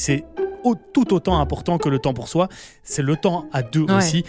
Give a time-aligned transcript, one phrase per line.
[0.00, 0.24] c'est
[0.94, 2.48] tout autant important que le temps pour soi.
[2.82, 4.24] C'est le temps à deux aussi.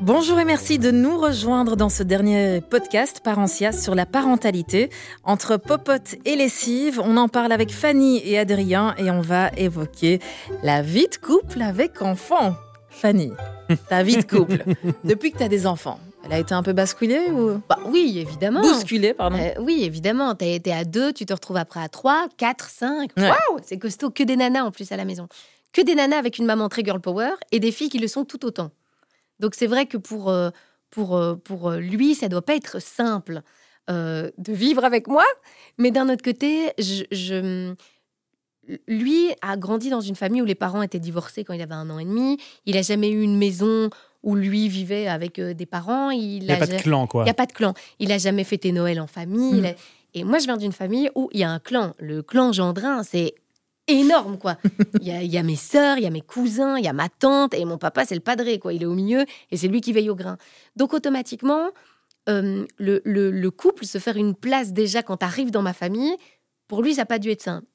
[0.00, 4.90] Bonjour et merci de nous rejoindre dans ce dernier podcast Parentia sur la parentalité.
[5.24, 10.20] Entre popote et lessive, on en parle avec Fanny et Adrien et on va évoquer
[10.62, 12.54] la vie de couple avec enfants.
[12.88, 13.32] Fanny,
[13.88, 14.64] ta vie de couple,
[15.04, 18.18] depuis que tu as des enfants, elle a été un peu basculée ou bah, Oui,
[18.18, 18.60] évidemment.
[18.60, 19.38] Bousculée, pardon.
[19.38, 20.34] Euh, oui, évidemment.
[20.34, 23.10] Tu as été à deux, tu te retrouves après à trois, quatre, cinq.
[23.16, 24.10] Waouh C'est costaud.
[24.10, 25.28] Que des nanas en plus à la maison.
[25.72, 28.24] Que des nanas avec une maman très girl power et des filles qui le sont
[28.24, 28.70] tout autant.
[29.38, 30.50] Donc c'est vrai que pour, euh,
[30.90, 33.42] pour, euh, pour lui, ça doit pas être simple
[33.88, 35.24] de vivre avec moi.
[35.76, 37.74] Mais d'un autre côté, je,
[38.86, 41.90] lui a grandi dans une famille où les parents étaient divorcés quand il avait un
[41.90, 42.38] an et demi.
[42.66, 43.90] Il a jamais eu une maison
[44.22, 46.10] où lui vivait avec des parents.
[46.10, 47.22] Il n'y a, pas de clan, quoi.
[47.22, 47.74] Il n'y a pas de clan.
[47.98, 49.60] Il a jamais fêté Noël en famille.
[49.60, 49.74] Mm.
[50.14, 51.94] Et moi, je viens d'une famille où il y a un clan.
[51.98, 53.34] Le clan Gendrin, c'est
[53.86, 54.56] énorme, quoi.
[55.00, 57.54] Il y a, mes sœurs, il y a mes cousins, il y a ma tante,
[57.54, 58.72] et mon papa, c'est le padré, quoi.
[58.72, 60.36] Il est au milieu, et c'est lui qui veille au grain.
[60.76, 61.70] Donc, automatiquement,
[62.28, 66.14] euh, le, couple, se faire une place déjà quand tu arrives dans ma famille,
[66.68, 67.66] pour lui, ça n'a pas dû être simple.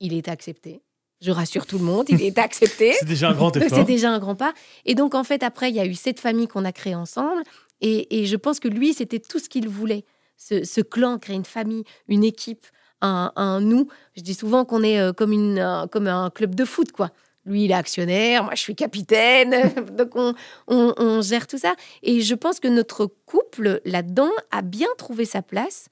[0.00, 0.82] Il est accepté.
[1.20, 2.92] Je rassure tout le monde, il est accepté.
[2.98, 3.78] c'est déjà un grand effort.
[3.78, 4.52] C'est déjà un grand pas.
[4.84, 7.42] Et donc, en fait, après, il y a eu cette famille qu'on a créée ensemble.
[7.80, 10.04] Et, je pense que lui, c'était tout ce qu'il voulait.
[10.36, 12.66] Ce, ce, clan, créer une famille, une équipe,
[13.02, 13.88] un, nous.
[14.16, 17.10] Je dis souvent qu'on est euh, comme, une, comme un club de foot, quoi.
[17.46, 19.70] Lui, il est actionnaire, moi, je suis capitaine.
[19.98, 20.34] Donc, on,
[20.66, 21.74] on, gère tout ça.
[22.02, 25.88] Et je pense que notre couple, là-dedans, a bien trouvé sa place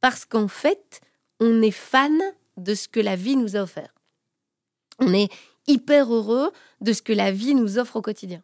[0.00, 1.00] parce qu'en fait,
[1.40, 2.16] on est fan
[2.56, 3.92] de ce que la vie nous a offert.
[5.00, 5.28] On est
[5.66, 8.42] hyper heureux de ce que la vie nous offre au quotidien.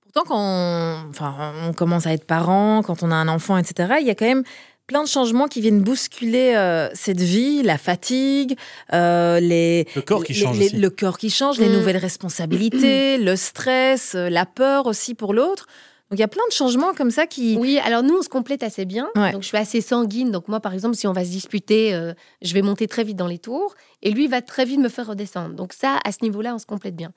[0.00, 3.94] Pourtant, quand on, enfin, on commence à être parent, quand on a un enfant, etc.,
[4.00, 4.44] il y a quand même
[4.88, 8.56] plein de changements qui viennent bousculer euh, cette vie, la fatigue,
[8.94, 14.14] euh, les, le corps qui change, le corps qui change, les nouvelles responsabilités, le stress,
[14.14, 15.66] euh, la peur aussi pour l'autre.
[16.10, 17.56] Donc il y a plein de changements comme ça qui.
[17.58, 19.08] Oui, alors nous on se complète assez bien.
[19.14, 20.30] Donc je suis assez sanguine.
[20.30, 21.92] Donc moi par exemple si on va se disputer,
[22.42, 25.08] je vais monter très vite dans les tours et lui va très vite me faire
[25.08, 25.54] redescendre.
[25.54, 27.12] Donc ça à ce niveau-là on se complète bien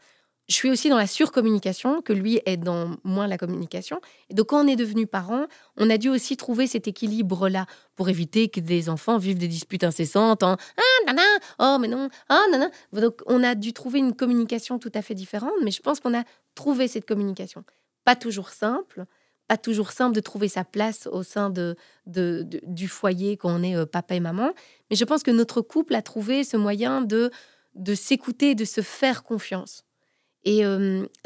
[0.52, 4.02] je suis aussi dans la surcommunication, que lui est dans moins la communication.
[4.30, 5.46] Et donc, quand on est devenu parent,
[5.78, 7.66] on a dû aussi trouver cet équilibre-là
[7.96, 11.22] pour éviter que des enfants vivent des disputes incessantes en Ah, nana,
[11.60, 12.70] oh, mais non, ah, nana.
[12.92, 16.18] Donc, on a dû trouver une communication tout à fait différente, mais je pense qu'on
[16.18, 16.24] a
[16.54, 17.64] trouvé cette communication.
[18.04, 19.06] Pas toujours simple,
[19.48, 21.76] pas toujours simple de trouver sa place au sein de,
[22.06, 24.52] du foyer quand on est euh, papa et maman,
[24.90, 27.32] mais je pense que notre couple a trouvé ce moyen de,
[27.76, 29.84] de s'écouter, de se faire confiance.
[30.44, 30.64] Et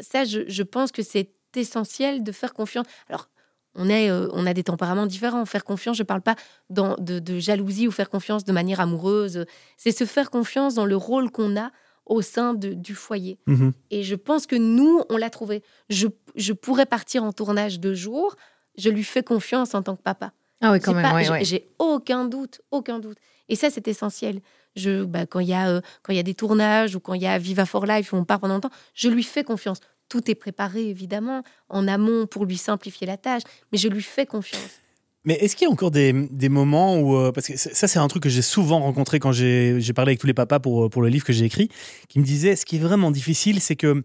[0.00, 2.86] ça, je, pense que c'est essentiel de faire confiance.
[3.08, 3.30] Alors,
[3.74, 5.44] on, est, on a des tempéraments différents.
[5.46, 6.36] Faire confiance, je ne parle pas
[6.68, 9.46] dans, de, jalousie ou faire confiance de manière amoureuse.
[9.76, 11.70] C'est se faire confiance dans le rôle qu'on a
[12.06, 13.38] au sein du foyer.
[13.46, 15.62] Mmh Et je pense que nous, on l'a trouvé.
[15.90, 16.06] Je,
[16.36, 18.36] je, pourrais partir en tournage deux jours.
[18.78, 20.32] Je lui fais confiance en tant que papa.
[20.60, 21.44] Ah oui, quand même.
[21.44, 23.18] J'ai aucun doute, aucun doute.
[23.48, 24.40] Et ça, c'est essentiel.
[24.74, 27.14] Je, bah, quand il y a euh, quand il y a des tournages ou quand
[27.14, 29.80] il y a Viva for Life où on part pendant longtemps, je lui fais confiance.
[30.08, 34.26] Tout est préparé évidemment en amont pour lui simplifier la tâche, mais je lui fais
[34.26, 34.80] confiance.
[35.26, 37.98] Mais est-ce qu'il y a encore des, des moments où, euh, parce que ça c'est
[37.98, 41.02] un truc que j'ai souvent rencontré quand j'ai parlé avec tous les papas pour, pour
[41.02, 41.68] le livre que j'ai écrit,
[42.08, 44.02] qui me disait ce qui est vraiment difficile, c'est que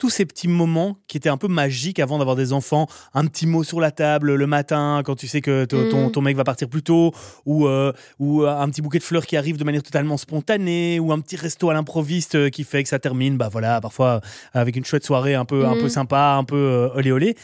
[0.00, 3.46] tous ces petits moments qui étaient un peu magiques avant d'avoir des enfants, un petit
[3.46, 6.24] mot sur la table le matin quand tu sais que ton, ton, mm.
[6.24, 7.12] mec va partir plus tôt,
[7.44, 10.98] ou, euh, ou euh, un petit bouquet de fleurs qui arrive de manière totalement spontanée,
[10.98, 14.22] ou un petit resto à l'improviste euh, qui fait que ça termine, bah voilà, parfois
[14.54, 15.90] avec une chouette soirée un peu, un peu mm.
[15.90, 17.36] sympa, un peu olé olé.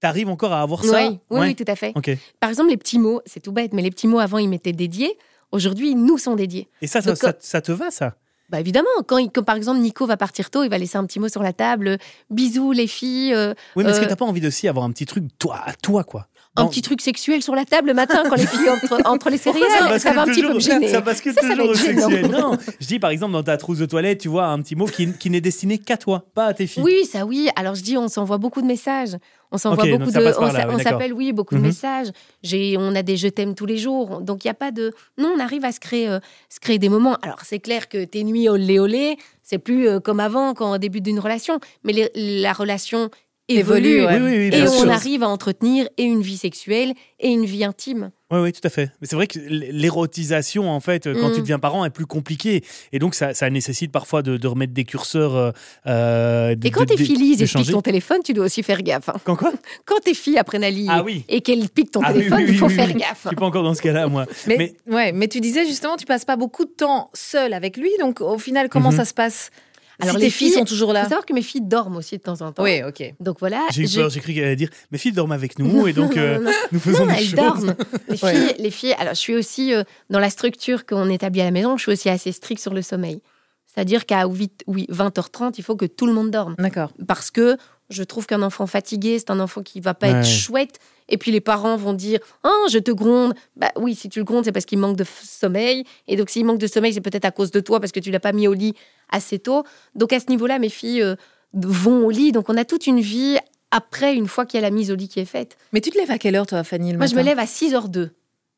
[0.00, 1.92] T'arrives encore à avoir ça oui, oui, tout à fait.
[2.40, 4.72] Par exemple, les petits mots, c'est tout bête, mais les petits mots avant, ils m'étaient
[4.72, 5.18] dédiés.
[5.50, 6.68] Aujourd'hui, ils nous sont dédiés.
[6.82, 8.14] Et ça, ça te va, ça?
[8.50, 11.28] Bah évidemment, quand, par exemple Nico va partir tôt, il va laisser un petit mot
[11.28, 11.98] sur la table.
[12.30, 13.34] Bisous les filles.
[13.34, 15.60] Euh, oui, mais est-ce que euh, t'as pas envie aussi avoir un petit truc toi
[15.66, 16.27] à toi quoi?
[16.56, 19.38] Un petit truc sexuel sur la table le matin quand les filles entre, entre les
[19.38, 20.88] céréales, ça, va un petit peu me gêner.
[20.88, 22.26] Ça bascule toujours au sexuel.
[22.28, 24.86] Non, je dis par exemple dans ta trousse de toilette, tu vois un petit mot
[24.86, 26.82] qui, qui n'est destiné qu'à toi, pas à tes filles.
[26.82, 27.48] Oui, ça oui.
[27.56, 29.16] Alors je dis, on s'envoie beaucoup de messages.
[29.50, 30.72] On s'envoie beaucoup de.
[30.74, 31.66] on s'appelle, oui, beaucoup de mhm.
[31.66, 32.08] messages.
[32.42, 34.20] J'ai, on a des je t'aime tous les jours.
[34.20, 34.92] Donc il y a pas de.
[35.16, 36.18] Non, on arrive à se créer, euh,
[36.50, 37.16] se créer des moments.
[37.22, 40.78] Alors c'est clair que tes nuits olé olé, c'est plus euh, comme avant quand on
[40.78, 41.60] débute d'une relation.
[41.82, 43.10] Mais la relation
[43.48, 44.02] évolue
[44.52, 48.10] et on arrive à entretenir et une vie sexuelle et une vie intime.
[48.30, 48.90] Oui, oui, tout à fait.
[49.00, 51.42] Mais c'est vrai que l'érotisation, en fait, quand tu mm.
[51.42, 52.62] deviens parent, est plus compliquée.
[52.92, 55.34] Et donc, ça, ça nécessite parfois de, remettre des curseurs.
[55.34, 55.50] Euh,
[55.86, 59.08] euh et quand tes filles lisent et piquent ton téléphone, tu dois aussi faire gaffe.
[59.08, 59.14] Hein.
[59.24, 59.52] Quand quoi?
[59.86, 61.24] Quand tes filles apprennent à lire ah, oui.
[61.28, 63.22] et qu'elles piquent ton ah téléphone, il faut faire gaffe.
[63.24, 64.26] Je suis pas encore dans ce cas-là, moi.
[64.46, 67.90] Mais, Ouais, mais tu disais justement, tu passes pas beaucoup de temps seul avec lui.
[68.00, 68.96] Donc, au final, comment mhm.
[68.96, 69.50] ça se passe?
[70.00, 71.00] Alors les filles, sont toujours là.
[71.00, 72.62] Il faut savoir que mes filles dorment aussi de temps en temps.
[72.62, 73.14] Oui, ok.
[73.20, 73.66] Donc voilà.
[73.70, 76.16] J'ai eu peur, j'ai cru qu'elle allait dire mes filles dorment avec nous et donc
[76.16, 76.38] euh,
[76.72, 77.74] nous faisons non, des elles dorment.
[78.08, 81.44] Les filles, les filles, alors je suis aussi euh, dans la structure qu'on établit à
[81.44, 83.20] la maison, je suis aussi assez stricte sur le sommeil.
[83.66, 86.54] C'est-à-dire qu'à oui, 20h30, il faut que tout le monde dorme.
[86.58, 86.92] D'accord.
[87.06, 87.56] Parce que
[87.90, 90.78] je trouve qu'un enfant fatigué, c'est un enfant qui va pas être chouette.
[91.08, 93.34] Et puis les parents vont dire Oh, je te gronde.
[93.56, 95.84] Bah oui, si tu le grondes, c'est parce qu'il manque de sommeil.
[96.06, 98.10] Et donc, s'il manque de sommeil, c'est peut-être à cause de toi parce que tu
[98.10, 98.74] l'as pas mis au lit
[99.10, 99.64] assez tôt.
[99.94, 101.14] Donc, à ce niveau-là, mes filles euh,
[101.54, 102.32] vont au lit.
[102.32, 103.38] Donc, on a toute une vie
[103.70, 105.56] après, une fois qu'il y a la mise au lit qui est faite.
[105.72, 108.10] Mais tu te lèves à quelle heure, toi, Fanny Moi, je me lève à 6h02.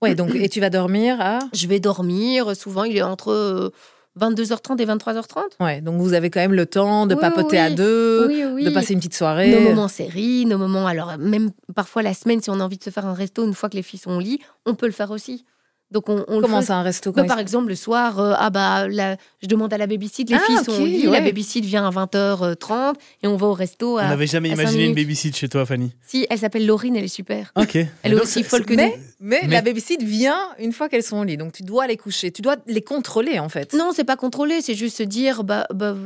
[0.03, 2.57] Ouais, donc, et tu vas dormir à Je vais dormir.
[2.57, 3.31] Souvent, il est entre.
[3.31, 3.71] Euh,
[4.19, 5.43] 22h30 et 23h30.
[5.61, 8.99] Ouais, donc vous avez quand même le temps de papoter à deux, de passer une
[8.99, 9.51] petite soirée.
[9.51, 10.87] Nos moments séries, nos moments.
[10.87, 13.55] Alors, même parfois la semaine, si on a envie de se faire un resto une
[13.55, 15.45] fois que les filles sont au lit, on peut le faire aussi.
[15.91, 18.89] Donc on, on Comment ça, un resto bah, Par exemple, le soir, euh, ah bah,
[18.89, 21.91] je demande à la babysit, les ah, filles sont au lit, la babysit vient à
[21.91, 23.99] 20h30 et on va au resto.
[23.99, 25.93] À, on n'avait jamais imaginé une babysit chez toi, Fanny.
[26.07, 27.53] Si, elle s'appelle Laurine, elle est super.
[27.57, 27.77] Ok.
[28.03, 28.93] Elle est aussi folle que nous.
[29.21, 32.31] Mais, la babysit vient une fois qu'elles sont au lit, donc tu dois les coucher,
[32.31, 33.75] tu dois les contrôler en fait.
[33.75, 35.97] Non, c'est pas contrôler, c'est juste se dire, bah, bah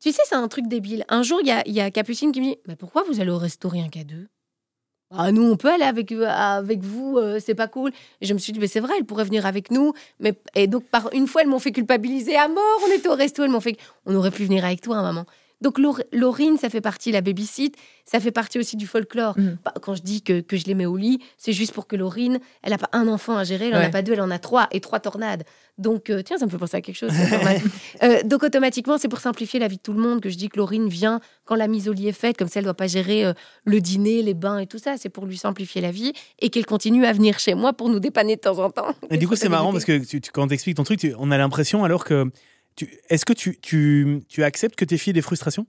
[0.00, 1.04] tu sais, c'est un truc débile.
[1.08, 3.30] Un jour, il y a, y a, Capucine qui me dit, mais pourquoi vous allez
[3.30, 4.28] au resto rien qu'à deux?
[5.16, 7.92] Ah, nous, on peut aller avec, euh, avec vous, euh, c'est pas cool.
[8.20, 9.92] Et je me suis dit, mais c'est vrai, elle pourrait venir avec nous.
[10.20, 12.80] Mais, et donc, par une fois, elles m'ont fait culpabiliser à mort.
[12.86, 13.76] On était au resto, elles m'ont fait,
[14.06, 15.24] on aurait pu venir avec toi, maman.
[15.64, 15.78] Donc
[16.12, 17.74] Laurine, ça fait partie de la babysit,
[18.04, 19.32] ça fait partie aussi du folklore.
[19.38, 19.56] Mm.
[19.64, 21.96] Bah, quand je dis que, que, je les mets au lit, c'est juste pour que
[21.96, 24.30] Laurine, elle n'a pas un enfant à gérer, elle n'en a pas deux, elle en
[24.30, 25.44] a trois, et trois tornades.
[25.78, 27.12] Donc, euh, tiens, ça me fait penser à quelque chose.
[28.02, 30.50] euh, donc, automatiquement, c'est pour simplifier la vie de tout le monde que je dis
[30.50, 32.74] que Laurine vient quand la mise au lit est faite, comme ça, elle ne doit
[32.74, 33.32] pas gérer euh,
[33.64, 34.96] le dîner, les bains et tout ça.
[34.98, 38.00] C'est pour lui simplifier la vie et qu'elle continue à venir chez moi pour nous
[38.00, 38.94] dépanner de temps en temps.
[39.10, 41.38] Et du coup, c'est marrant parce que tu, quand tu expliques ton truc, on a
[41.38, 42.30] l'impression alors que
[43.08, 45.66] est-ce que tu, tu, tu, acceptes que tes filles aient des frustrations?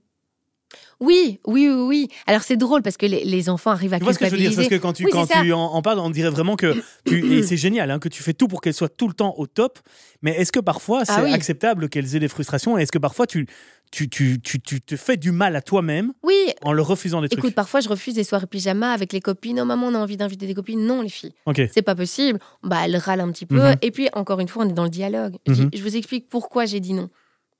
[1.00, 2.08] Oui, oui, oui, oui.
[2.26, 4.36] Alors c'est drôle parce que les, enfants arrivent à tu vois ce que je veux
[4.38, 7.42] dire Parce que quand tu, quand tu en, parles, on dirait vraiment que tu, et
[7.42, 9.78] c'est génial, hein, que tu fais tout pour qu'elles soient tout le temps au top.
[10.22, 13.46] Mais est-ce que parfois ah c'est acceptable qu'elles aient des frustrations Est-ce que parfois tu,
[13.90, 16.52] tu, tu, tu, tu, te fais du mal à toi-même oui.
[16.62, 17.44] en leur refusant des trucs?
[17.44, 19.56] Écoute, parfois je refuse des soirées pyjama avec les copines.
[19.56, 20.84] Non, maman, on a envie d'inviter des copines.
[20.84, 21.34] Non, les filles.
[21.72, 22.38] C'est pas possible.
[22.62, 23.56] Bah, elles râlent un petit peu.
[23.56, 23.76] Mhm.
[23.82, 25.36] Et puis, encore une fois, on est dans le dialogue.
[25.46, 25.70] Mhm.
[25.72, 27.10] je, vous explique pourquoi j'ai dit non.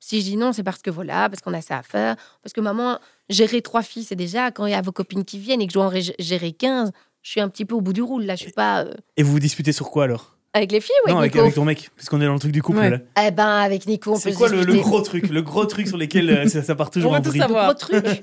[0.07, 2.15] Si je dis non, c'est parce que voilà, parce qu'on a ça à faire.
[2.41, 5.37] Parce que maman, gérer trois filles, c'est déjà quand il y a vos copines qui
[5.37, 6.93] viennent et que je dois en gérer 15,
[7.23, 8.23] je suis un petit peu au bout du roule.
[8.23, 8.85] Là, je suis pas.
[8.85, 10.37] Euh, et vous vous disputez sur quoi alors?
[10.53, 12.63] Avec les filles ou avec Non, avec, ton mec, puisqu'on est dans le truc du
[12.63, 12.87] couple.
[12.87, 12.99] Là.
[13.21, 16.49] Eh ben, avec Nico, on C'est quoi le, gros truc Le gros truc sur lequel
[16.49, 17.41] ça, part toujours en vrille?
[17.41, 18.23] Le gros truc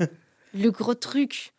[0.53, 1.53] Le gros truc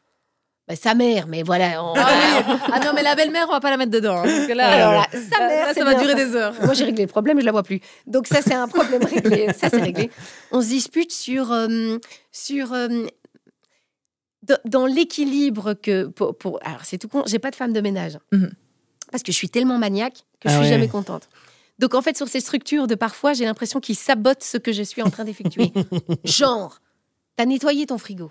[0.66, 1.78] bah, sa mère, mais voilà.
[1.78, 4.16] Ah, ah, non, mais la belle-mère, on va pas la mettre dedans.
[4.18, 6.54] Hein, parce que là, sa mère, ça va durer des heures.
[6.62, 7.80] Moi, j'ai réglé le problème, je la vois plus.
[8.06, 9.52] Donc ça, c'est un problème réglé.
[9.58, 10.10] Ça, c'est réglé.
[10.52, 11.98] On se dispute sur euh,
[12.32, 12.88] sur euh,
[14.64, 17.22] dans l'équilibre que pour, alors c'est tout con.
[17.26, 18.50] J'ai pas de femme de ménage mhm.
[19.10, 21.28] parce que je suis tellement maniaque que je ah suis jamais contente.
[21.78, 24.82] Donc en fait, sur ces structures de parfois, j'ai l'impression qu'ils sabotent ce que je
[24.82, 25.72] suis en train d'effectuer.
[26.24, 26.80] Genre,
[27.36, 28.30] t'as nettoyé ton frigo.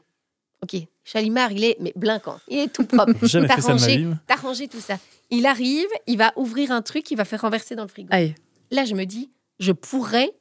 [0.63, 2.39] Ok, Chalimard, il est mais blinquant.
[2.47, 3.11] Il est tout propre.
[3.19, 4.97] T'as rangé, as rangé tout ça.
[5.29, 8.09] Il arrive, il va ouvrir un truc, il va faire renverser dans le frigo.
[8.71, 9.29] Là, je me dis,
[9.59, 10.31] je pourrais,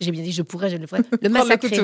[0.00, 1.80] j'ai bien dit je pourrais, je le ferais, le massacrer.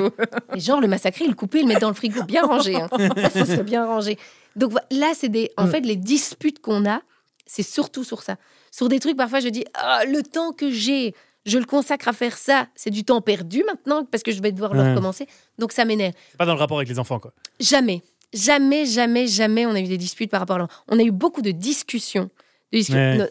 [0.55, 2.75] Et genre, le massacrer, le couper, le mettre dans le frigo, bien rangé.
[2.75, 2.89] Hein.
[3.33, 4.17] Ça serait bien rangé.
[4.55, 5.51] Donc là, c'est des.
[5.57, 5.71] En mm.
[5.71, 7.01] fait, les disputes qu'on a,
[7.45, 8.37] c'est surtout sur ça.
[8.71, 11.13] Sur des trucs, parfois, je dis, ah, le temps que j'ai
[11.45, 14.51] je le consacre à faire ça, c'est du temps perdu maintenant parce que je vais
[14.51, 15.27] devoir le recommencer.
[15.57, 16.13] Donc ça m'énerve.
[16.37, 17.33] Pas dans le rapport avec les enfants, quoi.
[17.59, 18.01] Jamais,
[18.33, 20.73] jamais, jamais, jamais on a eu des disputes par rapport à l'enfant.
[20.87, 22.29] On a eu beaucoup de discussions.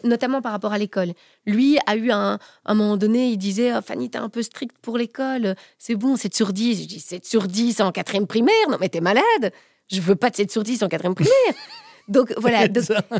[0.03, 1.13] notamment par rapport à l'école.
[1.45, 4.77] Lui a eu un, un moment donné, il disait oh, Fanny, t'es un peu stricte
[4.81, 6.81] pour l'école, c'est bon, 7 sur 10.
[6.81, 9.53] Je dis 7 sur 10 en quatrième primaire, non mais t'es malade,
[9.89, 11.33] je veux pas de 7 sur 10 en quatrième primaire.
[12.09, 12.67] Donc voilà,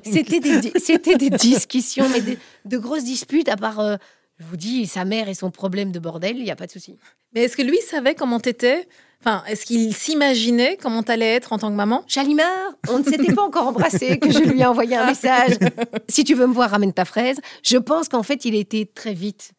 [0.04, 2.22] c'était des, c'était des discussions, mais
[2.66, 3.80] de, grosses disputes à part.
[3.80, 3.96] Euh,
[4.40, 6.72] je vous dis, sa mère et son problème de bordel, il n'y a pas de
[6.72, 6.98] souci.
[7.34, 8.88] Mais est-ce que lui savait comment t'étais?
[9.20, 12.06] Enfin, est-ce qu'il s'imaginait comment t'allais être en tant que maman?
[12.08, 15.58] Chalimard, on ne s'était pas encore embrassé que je lui ai envoyé un message.
[16.08, 17.40] Si tu veux me voir, ramène ta fraise.
[17.64, 19.52] Je pense qu'en fait, il était très vite.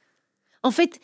[0.62, 0.98] En fait,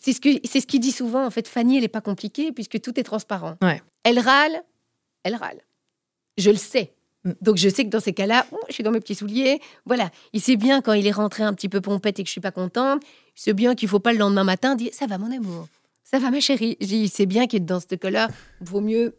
[0.00, 0.20] c'est ce
[0.66, 1.24] qu'il dit souvent.
[1.24, 3.56] En fait, Fanny, elle n'est pas compliquée puisque tout est transparent.
[3.62, 3.82] Ouais.
[4.04, 4.62] Elle râle,
[5.24, 5.60] elle râle.
[6.36, 6.92] Je le sais.
[7.40, 9.60] Donc je sais que dans ces cas-là, je suis dans mes petits souliers.
[9.86, 12.32] Voilà, il sait bien quand il est rentré un petit peu pompette et que je
[12.32, 13.02] suis pas contente.
[13.36, 15.68] Il sait bien qu'il faut pas le lendemain matin dire ça va mon amour,
[16.02, 16.76] ça va ma chérie.
[16.80, 18.28] Il sait bien qu'il est dans ce cas-là,
[18.60, 19.14] vaut mieux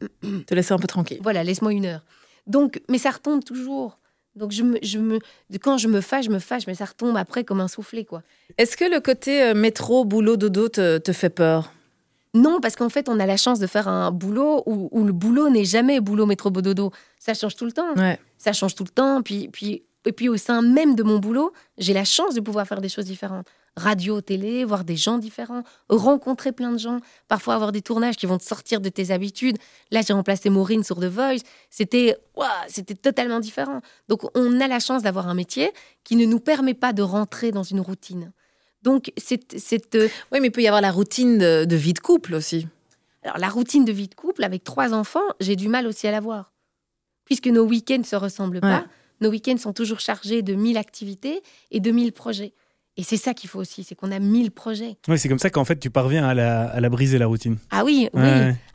[0.45, 1.19] te laisser un peu tranquille.
[1.21, 2.01] Voilà, laisse-moi une heure.
[2.45, 3.99] Donc, mais ça retombe toujours.
[4.35, 5.19] Donc je me, je me,
[5.61, 8.23] quand je me fâche, je me fâche, mais ça retombe après comme un soufflet, quoi.
[8.57, 11.71] Est-ce que le côté euh, métro, boulot, dodo te, te fait peur?
[12.33, 15.49] Non, parce qu'en fait, on a la chance de faire un boulot où, le boulot
[15.49, 16.91] n'est jamais boulot métro dodo.
[17.19, 17.93] Ça change tout le temps.
[18.37, 19.21] Ça change tout le temps.
[19.21, 22.67] Puis, puis, et puis au sein même de mon boulot, j'ai la chance de pouvoir
[22.67, 23.47] faire des choses différentes.
[23.75, 28.27] Radio, télé, voir des gens différents, rencontrer plein de gens, parfois avoir des tournages qui
[28.27, 29.57] vont te sortir de tes habitudes.
[29.89, 31.41] Là, j'ai remplacé Maureen sur The Voice.
[31.69, 32.17] C'était
[32.67, 33.81] c'était totalement différent.
[34.09, 35.71] Donc, on a la chance d'avoir un métier
[36.03, 38.31] qui ne nous permet pas de rentrer dans une routine.
[38.83, 39.95] Donc, c'est.
[39.95, 42.67] Euh, oui, mais il peut y avoir la routine de, vie de couple aussi.
[43.23, 46.11] Alors, la routine de vie de couple, avec trois enfants, j'ai du mal aussi à
[46.11, 46.51] la voir.
[47.25, 48.85] Puisque nos week-ends ne se ressemblent pas,
[49.21, 52.53] nos week-ends sont toujours chargés de mille activités et de mille projets.
[52.95, 54.97] Et c'est ça qu'il faut aussi, c'est qu'on a mille projets.
[55.07, 57.57] Oui, c'est comme ça qu'en fait tu parviens à la, à la, briser la routine.
[57.71, 58.21] Ah oui, oui.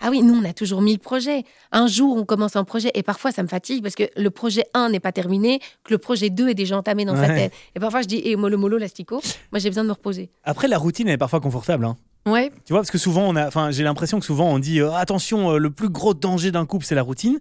[0.01, 1.45] Ah oui, nous on a toujours mille projets.
[1.71, 4.65] Un jour on commence un projet et parfois ça me fatigue parce que le projet
[4.75, 7.53] 1 n'est pas terminé, que le projet 2 est déjà entamé dans sa tête.
[7.77, 9.21] Et parfois je dis, hé, mollo mollo l'astico,
[9.53, 10.31] moi j'ai besoin de me reposer.
[10.43, 11.85] Après la routine elle est parfois confortable.
[11.85, 11.97] Hein.
[12.31, 12.51] Ouais.
[12.65, 14.93] Tu vois, parce que souvent, on a, enfin, j'ai l'impression que souvent on dit euh,
[14.93, 17.39] attention, euh, le plus gros danger d'un couple, c'est la routine.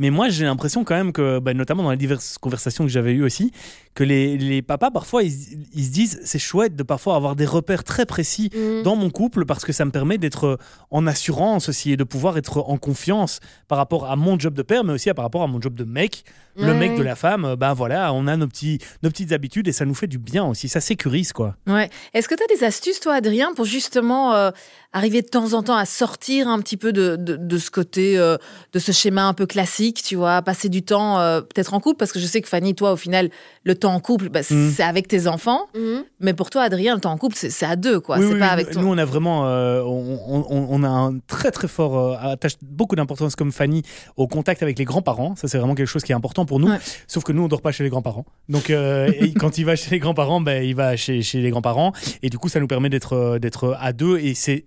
[0.00, 3.12] Mais moi, j'ai l'impression quand même que, bah, notamment dans les diverses conversations que j'avais
[3.12, 3.50] eues aussi,
[3.94, 5.32] que les, les papas, parfois, ils,
[5.74, 8.82] ils se disent c'est chouette de parfois avoir des repères très précis mmh.
[8.84, 10.58] dans mon couple parce que ça me permet d'être
[10.92, 14.62] en assurance aussi et de pouvoir être en confiance par rapport à mon job de
[14.62, 16.24] père, mais aussi par rapport à mon job de mec.
[16.60, 19.72] Le mec de la femme, ben voilà, on a nos, petits, nos petites habitudes et
[19.72, 20.68] ça nous fait du bien aussi.
[20.68, 21.54] Ça sécurise, quoi.
[21.68, 21.88] Ouais.
[22.14, 24.50] Est-ce que tu as des astuces, toi, Adrien, pour justement euh,
[24.92, 28.36] arriver de temps en temps à sortir un petit peu de, de, ce côté, euh,
[28.72, 31.98] de ce schéma un peu classique, tu vois, passer du temps euh, peut-être en couple
[31.98, 33.30] Parce que je sais que Fanny, toi, au final,
[33.64, 34.70] le temps en couple, bah, mmh.
[34.74, 35.68] c'est avec tes enfants.
[35.74, 36.00] Mmh.
[36.20, 38.18] Mais pour toi, Adrien, le temps en couple, c'est à deux, quoi.
[38.18, 38.82] c'est pas avec toi.
[38.82, 43.52] Nous, on a vraiment, on, on, a un très, très fort, attache beaucoup d'importance comme
[43.52, 43.82] Fanny
[44.16, 45.36] au contact avec les grands-parents.
[45.36, 46.70] Ça, c'est vraiment quelque chose qui est important pour nous.
[47.06, 48.24] Sauf que nous, on dort pas chez les grands-parents.
[48.48, 51.92] Donc, euh, quand il va chez les grands-parents, ben, il va chez, chez les grands-parents.
[52.22, 54.17] Et du coup, ça nous permet d'être d'être à deux.
[54.18, 54.66] Et c'est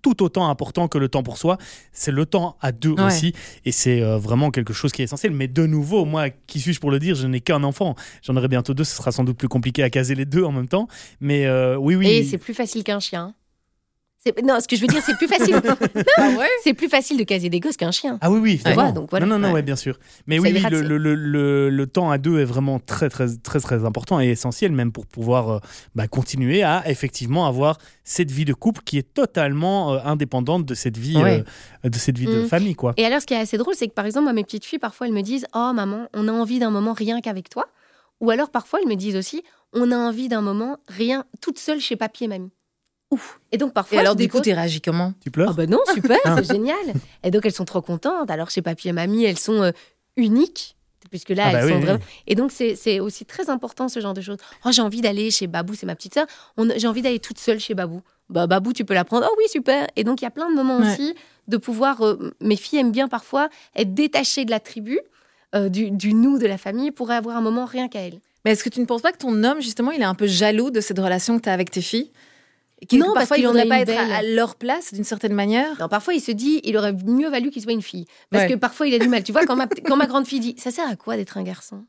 [0.00, 1.58] tout autant important que le temps pour soi,
[1.92, 3.34] c'est le temps à deux aussi,
[3.66, 5.32] et c'est euh, vraiment quelque chose qui est essentiel.
[5.32, 7.14] Mais de nouveau, moi, qui suis-je pour le dire?
[7.14, 7.94] Je n'ai qu'un enfant.
[8.22, 10.52] J'en aurai bientôt deux, ce sera sans doute plus compliqué à caser les deux en
[10.52, 10.88] même temps.
[11.20, 12.08] Mais oui, oui.
[12.08, 13.34] Et c'est plus facile qu'un chien.
[14.42, 15.60] Non, ce que je veux dire, c'est plus facile.
[16.18, 16.30] Ah
[16.64, 18.18] c'est plus facile de caser des gosses qu'un chien.
[18.20, 18.60] Ah oui, oui,
[18.92, 19.62] donc Non, non, non, ouais.
[19.62, 19.98] bien sûr.
[20.26, 24.20] Mais oui, le, le, le, temps à deux est vraiment très, très, très, très important
[24.20, 25.58] et essentiel même pour pouvoir euh,
[25.94, 30.74] bah, continuer à effectivement avoir cette vie de couple qui est totalement euh, indépendante de
[30.74, 31.42] cette vie, euh,
[31.88, 32.48] de cette vie de mm.
[32.48, 32.94] famille, quoi.
[32.96, 35.06] Et alors, ce qui est assez drôle, c'est que par exemple, mes petites filles, parfois,
[35.06, 37.66] elles me disent, oh maman, on a envie d'un moment rien qu'avec toi.
[38.20, 41.80] Ou alors, parfois, elles me disent aussi, on a envie d'un moment rien toute seule
[41.80, 42.50] chez papy et mamie.
[43.10, 43.40] Ouf.
[43.52, 43.96] Et donc parfois.
[43.96, 45.14] Et alors, du coup, tu réagis comment?
[45.22, 45.50] Tu pleures?
[45.50, 46.76] Ah bah non, super, c'est génial.
[47.22, 48.30] Et donc, elles sont trop contentes.
[48.30, 49.70] Alors, chez papy et mamie, elles sont euh,
[50.16, 50.76] uniques.
[51.10, 52.04] Puisque là, ah bah elles sont vraiment.
[52.26, 54.36] Et donc, c'est aussi très important ce genre de choses.
[54.66, 56.26] Oh, j'ai envie d'aller chez Babou, c'est ma petite sœur.
[56.76, 58.02] J'ai envie d'aller toute seule chez Babou.
[58.28, 59.26] Bah, Babou, tu peux la prendre.
[59.26, 59.86] Oh oui, super.
[59.96, 61.14] Et donc, il y a plein de moments aussi
[61.46, 62.02] de pouvoir.
[62.02, 65.00] Euh, mes filles aiment bien parfois être détachées de la tribu,
[65.54, 68.20] euh, du, du nous de la famille, pour avoir un moment rien qu'à elles.
[68.44, 70.26] Mais est-ce que tu ne penses pas que ton homme, justement, il est un peu
[70.26, 72.10] jaloux de cette relation que tu as avec tes filles?
[72.92, 75.78] Non, parfois il ne pas être à leur place d'une certaine manière.
[75.80, 78.06] Non, parfois il se dit, il aurait mieux valu qu'il soit une fille.
[78.30, 79.22] Parce que parfois il a du mal.
[79.22, 81.42] Tu vois, quand ma, quand ma grande fille dit, ça sert à quoi d'être un
[81.42, 81.84] garçon?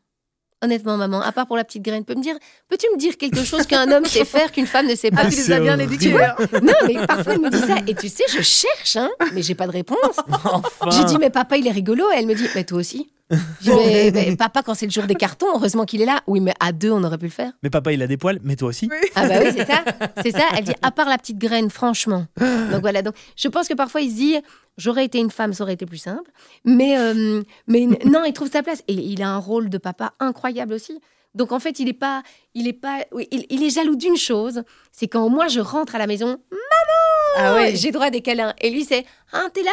[0.62, 2.36] Honnêtement, maman, à part pour la petite graine, peux me dire,
[2.68, 5.22] peux-tu me dire quelque chose qu'un homme sait faire qu'une femme ne sait pas?
[5.24, 6.12] Ah, Tu les as bien éduqués.
[6.12, 7.78] non, mais parfois elle me dit ça.
[7.88, 10.18] Et tu sais, je cherche, hein, mais j'ai pas de réponse.
[10.44, 10.62] Enfin.
[10.92, 12.12] J'ai dit, mais papa, il est rigolo.
[12.12, 13.10] Et elle me dit, mais toi aussi.
[13.66, 16.22] mais, papa, quand c'est le jour des cartons, heureusement qu'il est là.
[16.28, 17.52] Oui, mais à deux, on aurait pu le faire.
[17.62, 18.90] Mais papa, il a des poils, mais toi aussi.
[19.16, 19.84] Ah bah oui, c'est ça.
[20.24, 20.44] C'est ça.
[20.58, 22.26] Elle dit, à part la petite graine, franchement.
[22.40, 23.02] Donc voilà.
[23.02, 24.36] Donc je pense que parfois, il se dit,
[24.78, 26.32] j'aurais été une femme, ça aurait été plus simple.
[26.66, 28.84] Mais, euh, mais non, il trouve sa place.
[28.88, 31.00] Et il a un rôle de papa incroyable aussi.
[31.36, 32.24] Donc en fait, il est pas,
[32.56, 36.08] il est pas, il, est jaloux d'une chose, c'est quand moi je rentre à la
[36.08, 37.76] maison, maman, ah ouais.
[37.76, 38.56] j'ai droit à des câlins.
[38.62, 39.72] Et lui c'est, ah t'es là,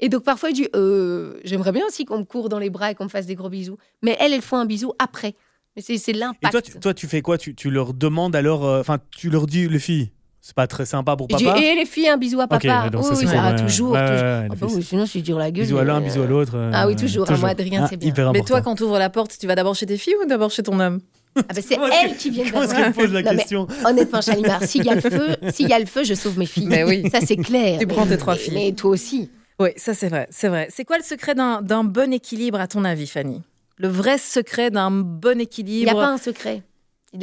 [0.00, 2.90] et donc parfois, il dit euh, J'aimerais bien aussi qu'on me court dans les bras
[2.90, 3.78] et qu'on me fasse des gros bisous.
[4.02, 5.34] Mais elle, elle fait un bisou après.
[5.76, 6.44] Mais c'est l'impact.
[6.44, 7.38] Et toi tu, toi, tu fais quoi?
[7.38, 8.64] Tu, tu, leur demandes alors.
[8.64, 10.10] Euh, enfin, tu leur dis, les filles
[10.46, 11.58] c'est pas très sympa pour papa?
[11.58, 12.90] Et, les filles, un bisou à papa.
[12.92, 13.66] oui, ça, ah, toujours.
[13.66, 13.96] toujours.
[13.96, 15.64] Ah bah sinon, je dur la gueule.
[15.64, 16.52] Bisou à l'un, bisou à l'autre.
[16.54, 17.30] Euh, ah oui, toujours.
[17.30, 18.12] À moi, Adrien, c'est bien.
[18.30, 20.50] Mais toi, quand tu ouvres la porte, tu vas d'abord chez tes filles ou d'abord
[20.50, 21.00] chez ton homme?
[21.36, 24.84] Ah bah c'est elle qui vient Comment est-ce qu'elle pose la question Honnêtement, Chalimar, s'il
[24.84, 26.66] y a le feu, s'il y a le feu, je sauve mes filles.
[26.66, 27.08] Mais oui.
[27.10, 27.78] Ça c'est clair.
[27.78, 28.54] Tu prends tes trois filles.
[28.54, 29.30] Mais toi aussi.
[29.60, 30.68] Oui, ça c'est vrai, c'est vrai.
[30.70, 33.42] C'est quoi le secret d'un bon équilibre à ton avis, Fanny?
[33.76, 35.90] Le vrai secret d'un bon équilibre.
[35.90, 36.62] Il n'y a pas un secret.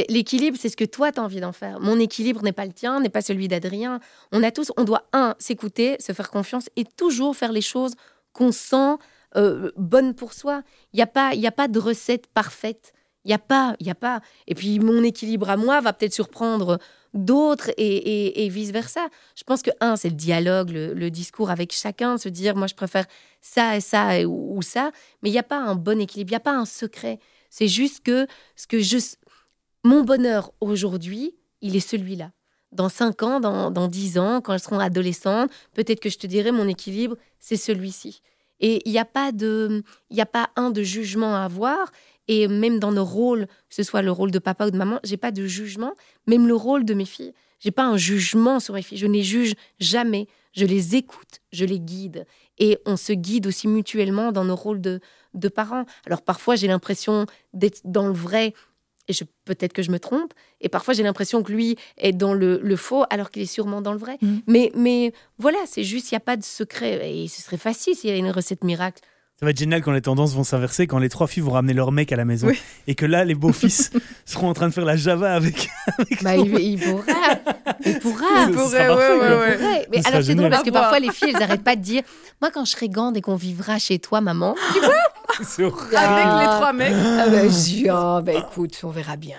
[0.08, 1.82] L'équilibre, c'est ce que toi, tu as envie d'en faire.
[1.82, 4.00] Mon équilibre n'est pas le tien, n'est pas celui d'Adrien.
[4.32, 7.96] On a tous, on doit, un, s'écouter, se faire confiance et toujours faire les choses
[8.32, 8.96] qu'on sent
[9.36, 10.64] euh, bonnes pour soi.
[10.94, 12.94] Il n'y a, pas, y a pas de recette parfaite.
[13.26, 14.22] Il n'y a pas, il y a pas.
[14.48, 16.80] Et puis, mon équilibre à moi va peut-être surprendre
[17.14, 19.08] d'autres et, vice-versa.
[19.36, 22.76] Je pense que, un, c'est le dialogue, le, discours avec chacun, se dire, moi, je
[22.76, 23.06] préfère
[23.42, 24.92] ça et ça ou, ça.
[25.22, 27.20] Mais il n'y a pas un bon équilibre, il n'y a pas un secret.
[27.50, 28.98] C'est juste que ce que je,
[29.84, 32.32] mon bonheur aujourd'hui, il est celui-là.
[32.72, 36.28] Dans 5 ans, dans, dans 10 ans, quand elles seront adolescentes, peut-être que je te
[36.28, 38.22] dirai mon équilibre, c'est celui-ci.
[38.62, 41.92] Et il n'y a pas de, il a pas un de jugement à avoir.
[42.32, 45.02] Et même dans nos rôles, que ce soit le rôle de papa ou de maman,
[45.04, 45.96] j'ai pas de jugement.
[46.28, 48.98] Même le rôle de mes filles, j'ai pas un jugement sur mes filles.
[48.98, 50.28] Je ne les juge jamais.
[50.54, 52.26] Je les écoute, je les guide.
[52.58, 55.02] Et on se guide aussi mutuellement dans nos rôles de,
[55.34, 55.84] de parents.
[56.06, 58.54] Alors parfois, j'ai l'impression d'être dans le vrai
[59.10, 62.76] et peut-être que je me trompe, et parfois j'ai l'impression que lui est dans le,
[62.76, 64.18] faux alors qu'il est sûrement dans le vrai.
[64.22, 64.38] Mm.
[64.48, 67.12] Mais, mais voilà, c'est juste, il n'y a pas de secret.
[67.14, 69.02] Et ce serait facile s'il y avait une recette miracle.
[69.42, 71.74] Ça va être génial quand les tendances vont s'inverser, quand les trois filles vont ramener
[71.74, 72.50] leur mec à la maison.
[72.86, 73.90] Et que là, les beaux-fils
[74.26, 75.68] seront en train de faire la Java avec.
[76.22, 77.04] bah, il, il, pourra.
[77.84, 78.26] Il pourra.
[78.48, 79.88] Il pourrait, ouais, ouais, ouais.
[79.92, 82.04] Mais alors, c'est drôle parce que parfois, les filles, elles n'arrêtent pas de dire
[82.40, 84.56] Moi, quand je serai grande et qu'on vivra chez toi, maman.
[84.74, 86.94] Tu vois Avec les trois mecs.
[86.94, 89.38] Ah, bah, je oh, bah, écoute, on verra bien.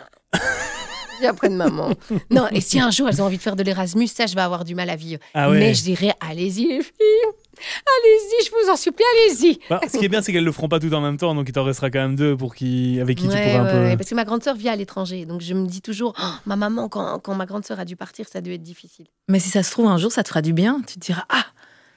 [1.27, 1.91] Après de maman.
[2.31, 4.41] Non, et si un jour elles ont envie de faire de l'Erasmus, ça, je vais
[4.41, 5.21] avoir du mal à vivre.
[5.35, 7.27] Ah Mais je dirais, allez-y, les filles.
[7.59, 9.59] Allez-y, je vous en supplie, allez-y.
[9.69, 11.49] Bah, ce qui est bien, c'est qu'elles le feront pas tout en même temps, donc
[11.49, 13.97] il t'en restera quand même deux pour qui, avec qui tu pourras un peu.
[13.97, 16.57] parce que ma grande sœur vit à l'étranger, donc je me dis toujours, oh, ma
[16.57, 19.07] maman, quand, quand ma grande sœur a dû partir, ça a dû être difficile.
[19.29, 20.81] Mais si ça se trouve un jour, ça te fera du bien.
[20.87, 21.45] Tu te diras, ah,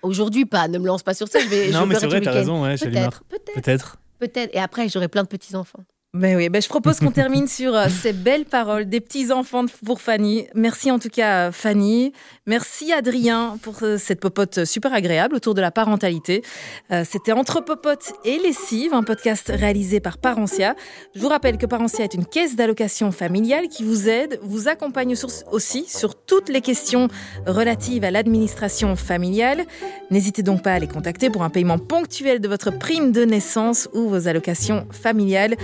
[0.01, 1.39] aujourd'hui pas, ne me lance pas sur ça.
[1.39, 3.23] Je vais, non, mais c'est vrai, t'as raison, ouais, peut-être,
[3.55, 3.97] peut-être.
[4.19, 4.55] Peut-être.
[4.55, 5.83] Et après, j'aurai plein de petits enfants.
[6.15, 9.65] Ben oui, ben je propose qu'on termine sur euh, ces belles paroles des petits enfants
[9.85, 10.47] pour Fanny.
[10.55, 12.13] Merci en tout cas Fanny.
[12.45, 16.41] Merci Adrien pour euh, cette popote super agréable autour de la parentalité.
[16.89, 20.75] Euh, c'était Entre popote et lessive, un podcast réalisé par Parentia.
[21.15, 25.15] Je vous rappelle que Parentia est une caisse d'allocation familiale qui vous aide, vous accompagne
[25.51, 27.09] aussi sur toutes les questions
[27.45, 29.65] relatives à l'administration familiale.
[30.11, 33.89] N'hésitez donc pas à les contacter pour un paiement ponctuel de votre prime de naissance
[33.93, 35.55] ou vos allocations familiales.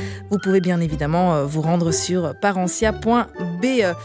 [0.42, 3.96] Pouvez bien évidemment euh, vous rendre sur parentia.be.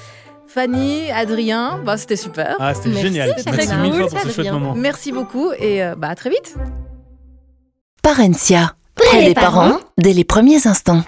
[0.46, 2.56] Fanny, Adrien, bah, c'était super.
[2.58, 3.34] Ah, c'était génial.
[3.46, 4.74] Merci mille fois pour ce chouette moment.
[4.74, 6.54] Merci beaucoup et euh, bah, à très vite.
[8.02, 11.02] Parentia, près des parents, dès les premiers instants.